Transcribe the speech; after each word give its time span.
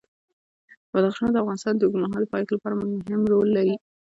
بدخشان 0.91 1.29
د 1.31 1.35
افغانستان 1.43 1.73
د 1.75 1.81
اوږدمهاله 1.85 2.31
پایښت 2.33 2.51
لپاره 2.53 2.73
مهم 2.77 3.21
رول 3.31 3.47
لري. 3.57 3.75